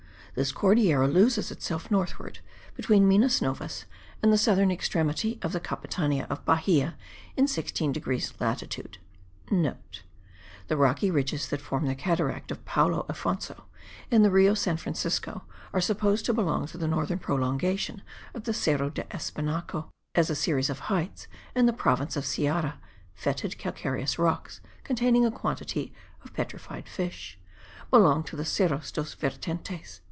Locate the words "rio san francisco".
14.31-15.43